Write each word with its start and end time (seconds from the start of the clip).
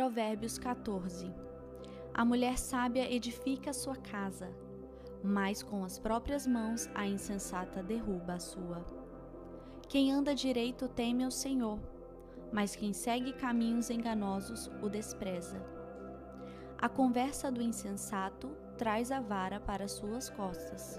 Provérbios 0.00 0.56
14. 0.56 1.30
A 2.14 2.24
mulher 2.24 2.56
sábia 2.56 3.12
edifica 3.12 3.70
sua 3.70 3.96
casa, 3.96 4.48
mas 5.22 5.62
com 5.62 5.84
as 5.84 5.98
próprias 5.98 6.46
mãos 6.46 6.88
a 6.94 7.06
insensata 7.06 7.82
derruba 7.82 8.32
a 8.32 8.38
sua. 8.38 8.82
Quem 9.90 10.10
anda 10.10 10.34
direito 10.34 10.88
teme 10.88 11.26
o 11.26 11.30
Senhor, 11.30 11.78
mas 12.50 12.74
quem 12.74 12.94
segue 12.94 13.34
caminhos 13.34 13.90
enganosos 13.90 14.70
o 14.80 14.88
despreza. 14.88 15.62
A 16.78 16.88
conversa 16.88 17.52
do 17.52 17.60
insensato 17.60 18.56
traz 18.78 19.12
a 19.12 19.20
vara 19.20 19.60
para 19.60 19.86
suas 19.86 20.30
costas, 20.30 20.98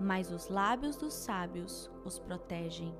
mas 0.00 0.32
os 0.32 0.48
lábios 0.48 0.96
dos 0.96 1.12
sábios 1.12 1.90
os 2.06 2.18
protegem. 2.18 2.96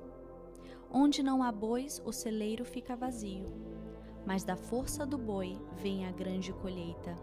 Onde 0.87 1.23
não 1.23 1.41
há 1.41 1.51
bois, 1.51 1.99
o 2.05 2.11
celeiro 2.11 2.63
fica 2.63 2.95
vazio, 2.95 3.74
mas 4.25 4.43
da 4.43 4.55
força 4.55 5.05
do 5.05 5.17
boi 5.17 5.57
vem 5.77 6.05
a 6.05 6.11
grande 6.11 6.51
colheita. 6.51 7.15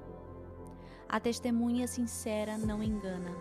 A 1.09 1.20
testemunha 1.20 1.87
sincera 1.87 2.56
não 2.56 2.83
engana, 2.83 3.37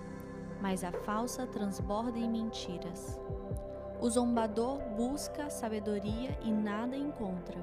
mas 0.62 0.84
a 0.84 0.92
falsa 0.92 1.48
transborda 1.48 2.18
em 2.18 2.30
mentiras. 2.30 3.20
O 4.02 4.10
zombador 4.10 4.80
busca 4.98 5.50
sabedoria 5.50 6.38
e 6.44 6.52
nada 6.52 6.98
encontra, 6.98 7.58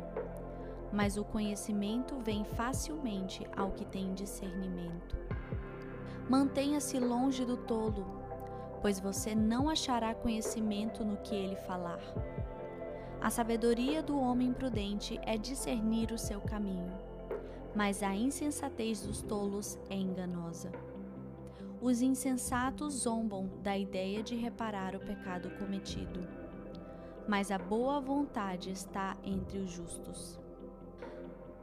mas 0.92 1.16
o 1.16 1.24
conhecimento 1.24 2.16
vem 2.20 2.44
facilmente 2.44 3.46
ao 3.56 3.72
que 3.72 3.84
tem 3.84 4.14
discernimento. 4.14 5.16
Mantenha-se 6.28 6.98
longe 6.98 7.44
do 7.44 7.56
tolo, 7.56 8.06
pois 8.80 9.00
você 9.00 9.34
não 9.34 9.68
achará 9.68 10.14
conhecimento 10.14 11.04
no 11.04 11.16
que 11.18 11.34
ele 11.34 11.56
falar. 11.56 12.00
A 13.20 13.30
sabedoria 13.30 14.02
do 14.02 14.18
homem 14.18 14.52
prudente 14.52 15.18
é 15.24 15.36
discernir 15.36 16.12
o 16.12 16.18
seu 16.18 16.40
caminho 16.40 17.08
mas 17.78 18.02
a 18.02 18.14
insensatez 18.14 19.02
dos 19.02 19.22
tolos 19.22 19.78
é 19.88 19.94
enganosa. 19.94 20.72
Os 21.80 22.02
insensatos 22.02 23.02
zombam 23.02 23.48
da 23.62 23.78
ideia 23.78 24.20
de 24.20 24.34
reparar 24.34 24.96
o 24.96 25.00
pecado 25.00 25.48
cometido, 25.58 26.26
mas 27.28 27.52
a 27.52 27.58
boa 27.58 28.00
vontade 28.00 28.70
está 28.70 29.16
entre 29.22 29.58
os 29.58 29.70
justos. 29.70 30.40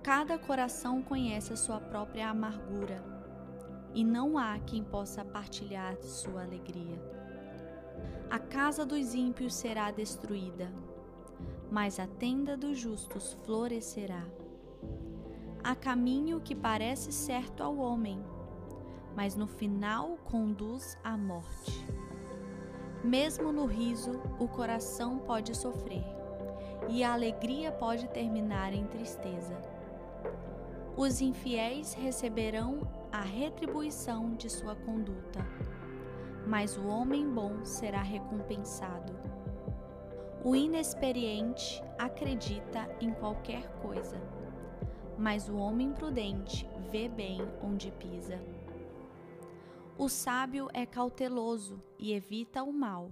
Cada 0.02 0.38
coração 0.38 1.02
conhece 1.02 1.52
a 1.52 1.58
sua 1.58 1.82
própria 1.82 2.30
amargura, 2.30 3.04
e 3.94 4.02
não 4.02 4.38
há 4.38 4.58
quem 4.60 4.84
possa 4.84 5.26
partilhar 5.26 5.98
sua 6.02 6.44
alegria. 6.44 6.98
A 8.30 8.40
casa 8.40 8.86
dos 8.86 9.14
ímpios 9.14 9.54
será 9.54 9.92
destruída, 9.92 10.72
mas 11.76 12.00
a 12.00 12.08
tenda 12.08 12.56
dos 12.56 12.80
justos 12.80 13.38
florescerá. 13.44 14.24
Há 15.62 15.76
caminho 15.76 16.40
que 16.40 16.56
parece 16.56 17.12
certo 17.12 17.62
ao 17.62 17.76
homem, 17.76 18.24
mas 19.14 19.36
no 19.36 19.46
final 19.46 20.18
conduz 20.24 20.98
à 21.04 21.18
morte. 21.18 21.86
Mesmo 23.04 23.52
no 23.52 23.66
riso, 23.66 24.22
o 24.40 24.48
coração 24.48 25.20
pode 25.20 25.54
sofrer, 25.54 26.06
e 26.88 27.04
a 27.04 27.12
alegria 27.12 27.74
pode 27.74 28.08
terminar 28.08 28.72
em 28.72 28.86
tristeza. 28.88 29.62
Os 30.96 31.20
infiéis 31.20 31.94
receberão 31.94 32.88
a 33.12 33.20
retribuição 33.20 34.34
de 34.36 34.50
sua 34.50 34.78
conduta, 34.78 35.46
mas 36.48 36.78
o 36.78 36.88
homem 36.88 37.30
bom 37.30 37.66
será 37.66 38.02
recompensado. 38.02 39.14
O 40.46 40.56
inexperiente 40.56 41.84
acredita 41.98 42.88
em 43.02 43.12
qualquer 43.12 43.68
coisa 43.82 44.22
mas 45.18 45.48
o 45.48 45.56
homem 45.56 45.94
prudente 45.94 46.68
vê 46.92 47.08
bem 47.08 47.40
onde 47.64 47.92
pisa. 47.92 48.40
O 49.98 50.10
sábio 50.10 50.68
é 50.74 50.86
cauteloso 50.86 51.82
e 51.98 52.12
evita 52.12 52.64
o 52.64 52.74
mal, 52.74 53.10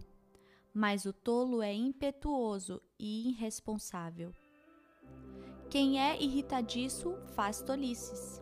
mas 0.73 1.05
o 1.05 1.13
tolo 1.13 1.61
é 1.61 1.73
impetuoso 1.73 2.81
e 2.99 3.29
irresponsável. 3.29 4.31
Quem 5.69 5.99
é 5.99 6.21
irritadiço 6.21 7.15
faz 7.35 7.61
tolices, 7.61 8.41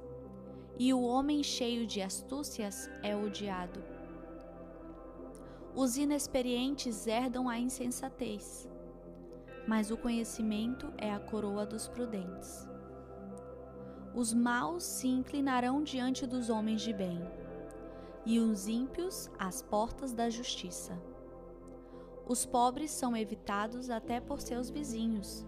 e 0.80 0.94
o 0.94 1.02
homem 1.02 1.44
cheio 1.44 1.86
de 1.86 2.02
astúcias 2.02 2.90
é 3.04 3.16
odiado. 3.16 3.84
Os 5.76 5.98
inexperientes 5.98 7.06
herdam 7.06 7.48
a 7.48 7.60
insensatez, 7.60 8.68
mas 9.68 9.92
o 9.92 9.98
conhecimento 9.98 10.92
é 10.98 11.12
a 11.12 11.20
coroa 11.20 11.66
dos 11.66 11.88
prudentes. 11.88 12.68
Os 14.14 14.34
maus 14.34 14.84
se 14.84 15.08
inclinarão 15.08 15.84
diante 15.84 16.26
dos 16.28 16.50
homens 16.50 16.82
de 16.82 16.94
bem, 16.94 17.22
e 18.26 18.40
os 18.40 18.68
ímpios 18.68 19.30
às 19.40 19.62
portas 19.62 20.14
da 20.14 20.30
justiça. 20.30 21.00
Os 22.28 22.46
pobres 22.46 22.92
são 22.92 23.16
evitados 23.16 23.90
até 23.90 24.20
por 24.20 24.42
seus 24.42 24.70
vizinhos, 24.70 25.46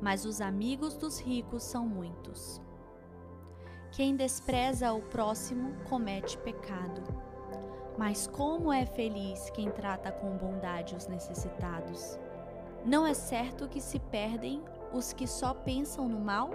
mas 0.00 0.24
os 0.24 0.40
amigos 0.40 0.96
dos 0.96 1.20
ricos 1.20 1.62
são 1.62 1.86
muitos. 1.86 2.60
Quem 3.92 4.16
despreza 4.16 4.92
o 4.92 5.00
próximo 5.02 5.72
comete 5.88 6.36
pecado. 6.38 7.02
Mas 7.96 8.26
como 8.26 8.72
é 8.72 8.84
feliz 8.84 9.50
quem 9.50 9.70
trata 9.70 10.10
com 10.10 10.36
bondade 10.36 10.96
os 10.96 11.06
necessitados? 11.06 12.18
Não 12.84 13.06
é 13.06 13.14
certo 13.14 13.68
que 13.68 13.80
se 13.80 13.98
perdem 13.98 14.62
os 14.92 15.12
que 15.12 15.26
só 15.26 15.54
pensam 15.54 16.08
no 16.08 16.20
mal? 16.20 16.50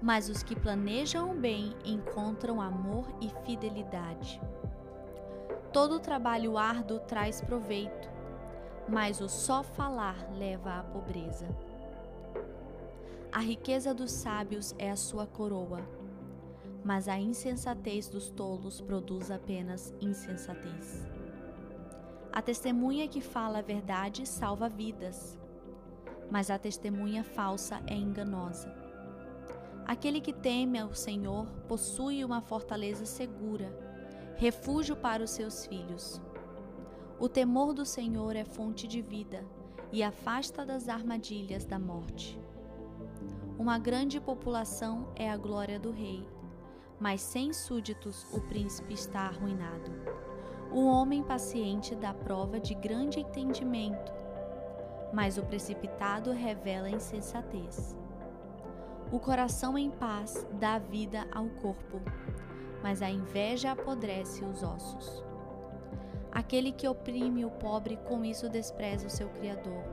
mas 0.00 0.28
os 0.28 0.42
que 0.42 0.54
planejam 0.54 1.32
o 1.32 1.34
bem 1.34 1.74
encontram 1.84 2.60
amor 2.60 3.06
e 3.20 3.30
fidelidade. 3.44 4.40
Todo 5.72 6.00
trabalho 6.00 6.56
árduo 6.56 7.00
traz 7.00 7.40
proveito, 7.40 8.08
mas 8.88 9.20
o 9.20 9.28
só 9.28 9.62
falar 9.62 10.30
leva 10.32 10.78
à 10.78 10.82
pobreza. 10.82 11.48
A 13.32 13.40
riqueza 13.40 13.92
dos 13.92 14.12
sábios 14.12 14.74
é 14.78 14.90
a 14.90 14.96
sua 14.96 15.26
coroa, 15.26 15.86
mas 16.84 17.08
a 17.08 17.18
insensatez 17.18 18.08
dos 18.08 18.30
tolos 18.30 18.80
produz 18.80 19.30
apenas 19.30 19.92
insensatez. 20.00 21.04
A 22.36 22.42
testemunha 22.42 23.08
que 23.08 23.22
fala 23.22 23.60
a 23.60 23.62
verdade 23.62 24.28
salva 24.28 24.68
vidas, 24.68 25.38
mas 26.30 26.50
a 26.50 26.58
testemunha 26.58 27.24
falsa 27.24 27.82
é 27.86 27.94
enganosa. 27.94 28.70
Aquele 29.86 30.20
que 30.20 30.34
teme 30.34 30.78
ao 30.78 30.92
Senhor 30.92 31.46
possui 31.66 32.22
uma 32.22 32.42
fortaleza 32.42 33.06
segura, 33.06 33.74
refúgio 34.36 34.94
para 34.94 35.24
os 35.24 35.30
seus 35.30 35.64
filhos. 35.64 36.20
O 37.18 37.26
temor 37.26 37.72
do 37.72 37.86
Senhor 37.86 38.36
é 38.36 38.44
fonte 38.44 38.86
de 38.86 39.00
vida 39.00 39.42
e 39.90 40.02
afasta 40.02 40.62
das 40.66 40.90
armadilhas 40.90 41.64
da 41.64 41.78
morte. 41.78 42.38
Uma 43.58 43.78
grande 43.78 44.20
população 44.20 45.10
é 45.16 45.30
a 45.30 45.38
glória 45.38 45.80
do 45.80 45.90
rei, 45.90 46.28
mas 47.00 47.22
sem 47.22 47.54
súditos 47.54 48.26
o 48.30 48.42
príncipe 48.42 48.92
está 48.92 49.20
arruinado. 49.20 49.90
O 50.72 50.86
homem 50.86 51.22
paciente 51.22 51.94
dá 51.94 52.12
prova 52.12 52.58
de 52.58 52.74
grande 52.74 53.20
entendimento, 53.20 54.12
mas 55.12 55.38
o 55.38 55.42
precipitado 55.42 56.32
revela 56.32 56.90
insensatez. 56.90 57.96
O 59.12 59.20
coração 59.20 59.78
em 59.78 59.90
paz 59.90 60.46
dá 60.52 60.78
vida 60.78 61.26
ao 61.32 61.48
corpo, 61.48 62.00
mas 62.82 63.00
a 63.00 63.08
inveja 63.08 63.72
apodrece 63.72 64.44
os 64.44 64.62
ossos. 64.62 65.24
Aquele 66.32 66.72
que 66.72 66.88
oprime 66.88 67.44
o 67.44 67.50
pobre 67.50 67.96
com 68.08 68.24
isso 68.24 68.48
despreza 68.48 69.06
o 69.06 69.10
seu 69.10 69.28
Criador, 69.28 69.84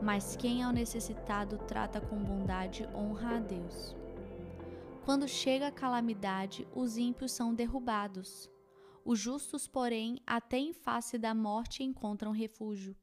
mas 0.00 0.36
quem 0.36 0.62
ao 0.62 0.72
necessitado 0.72 1.58
trata 1.58 2.00
com 2.00 2.16
bondade 2.16 2.88
honra 2.94 3.36
a 3.36 3.40
Deus. 3.40 3.96
Quando 5.04 5.26
chega 5.26 5.66
a 5.66 5.72
calamidade, 5.72 6.66
os 6.74 6.96
ímpios 6.96 7.32
são 7.32 7.52
derrubados. 7.52 8.48
Os 9.04 9.18
justos, 9.18 9.66
porém, 9.66 10.18
até 10.26 10.58
em 10.58 10.72
face 10.72 11.16
da 11.16 11.34
morte 11.34 11.82
encontram 11.82 12.32
refúgio. 12.32 12.94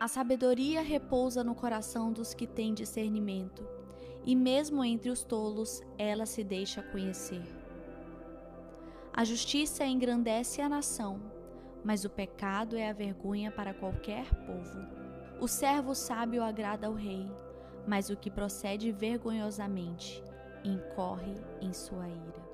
A 0.00 0.08
sabedoria 0.08 0.82
repousa 0.82 1.44
no 1.44 1.54
coração 1.54 2.12
dos 2.12 2.34
que 2.34 2.46
têm 2.46 2.74
discernimento 2.74 3.64
e 4.24 4.34
mesmo 4.34 4.84
entre 4.84 5.10
os 5.10 5.22
tolos 5.22 5.80
ela 5.98 6.26
se 6.26 6.42
deixa 6.42 6.82
conhecer. 6.82 7.42
A 9.12 9.24
justiça 9.24 9.84
engrandece 9.84 10.60
a 10.62 10.68
nação, 10.68 11.20
mas 11.84 12.04
o 12.04 12.10
pecado 12.10 12.76
é 12.76 12.88
a 12.88 12.92
vergonha 12.94 13.50
para 13.50 13.74
qualquer 13.74 14.32
povo. 14.46 14.78
O 15.40 15.46
servo 15.46 15.94
sábio 15.94 16.42
agrada 16.42 16.86
ao 16.86 16.94
rei, 16.94 17.30
mas 17.86 18.10
o 18.10 18.16
que 18.16 18.30
procede 18.30 18.90
vergonhosamente 18.90 20.22
incorre 20.64 21.34
em 21.60 21.72
sua 21.72 22.08
ira. 22.08 22.51